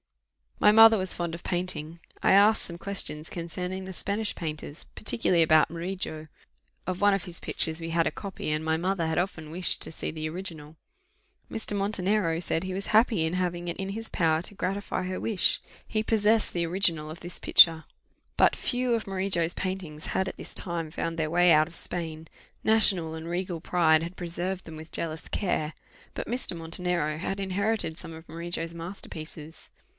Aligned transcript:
My 0.59 0.71
mother 0.71 0.97
was 0.97 1.13
fond 1.15 1.33
of 1.33 1.43
painting: 1.43 1.99
I 2.21 2.33
asked 2.33 2.63
some 2.63 2.77
questions 2.77 3.29
concerning 3.31 3.85
the 3.85 3.93
Spanish 3.93 4.33
painters, 4.35 4.83
particularly 4.83 5.41
about 5.41 5.71
Murillo; 5.71 6.27
of 6.85 7.01
one 7.01 7.13
of 7.15 7.23
his 7.23 7.39
pictures 7.39 7.81
we 7.81 7.89
had 7.91 8.05
a 8.05 8.11
copy, 8.11 8.49
and 8.51 8.63
my 8.65 8.77
mother 8.77 9.05
had 9.07 9.17
often 9.19 9.49
wished 9.51 9.81
to 9.83 9.91
see 9.91 10.11
the 10.11 10.29
original. 10.29 10.75
Mr. 11.51 11.75
Montenero 11.75 12.39
said 12.39 12.63
he 12.63 12.75
was 12.75 12.87
happy 12.87 13.25
in 13.25 13.33
having 13.33 13.67
it 13.67 13.77
in 13.77 13.89
his 13.89 14.09
power 14.09 14.41
to 14.43 14.55
gratify 14.55 15.03
her 15.03 15.19
wish; 15.19 15.59
he 15.87 16.03
possessed 16.03 16.53
the 16.53 16.65
original 16.65 17.09
of 17.11 17.19
this 17.21 17.39
picture. 17.39 17.85
But 18.37 18.55
few 18.55 18.93
of 18.93 19.07
Murillo's 19.07 19.55
paintings 19.55 20.07
had 20.07 20.27
at 20.27 20.37
this 20.37 20.53
time 20.55 20.89
found 20.91 21.17
their 21.17 21.29
way 21.29 21.51
out 21.51 21.67
of 21.67 21.75
Spain; 21.75 22.27
national 22.63 23.13
and 23.15 23.27
regal 23.27 23.61
pride 23.61 24.03
had 24.03 24.17
preserved 24.17 24.65
them 24.65 24.75
with 24.77 24.91
jealous 24.91 25.27
care; 25.27 25.73
but 26.13 26.27
Mr. 26.27 26.55
Montenero 26.57 27.17
had 27.19 27.39
inherited 27.39 27.97
some 27.97 28.13
of 28.13 28.27
Murillo's 28.29 28.73
master 28.73 29.09
pieces. 29.09 29.69